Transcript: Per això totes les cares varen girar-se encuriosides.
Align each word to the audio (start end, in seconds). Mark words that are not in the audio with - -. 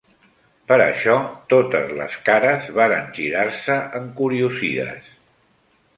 Per 0.71 0.77
això 0.85 1.17
totes 1.53 1.93
les 1.99 2.17
cares 2.29 2.71
varen 2.79 3.13
girar-se 3.19 3.77
encuriosides. 4.03 5.17